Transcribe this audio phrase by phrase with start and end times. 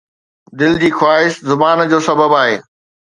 [0.59, 2.57] دل جي خواهش زبان جو سبب آهي